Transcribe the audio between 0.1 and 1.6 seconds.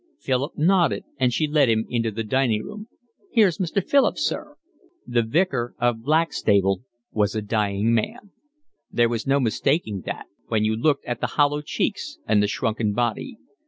Philip nodded, and she